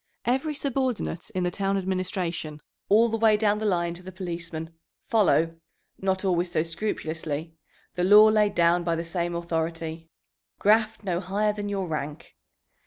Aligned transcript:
Every 0.25 0.55
subordinate 0.55 1.29
in 1.35 1.43
the 1.43 1.51
town 1.51 1.77
administration, 1.77 2.59
all 2.89 3.07
the 3.07 3.19
way 3.19 3.37
down 3.37 3.59
the 3.59 3.67
line 3.67 3.93
to 3.93 4.01
the 4.01 4.11
policemen, 4.11 4.73
follow 5.05 5.57
not 5.99 6.25
always 6.25 6.51
so 6.51 6.63
scrupulously 6.63 7.53
the 7.93 8.03
law 8.03 8.23
laid 8.25 8.55
down 8.55 8.83
by 8.83 8.95
the 8.95 9.03
same 9.05 9.35
authority, 9.35 10.09
"Graft 10.57 11.03
no 11.03 11.19
higher 11.19 11.53
than 11.53 11.69
your 11.69 11.85
rank." 11.87 12.35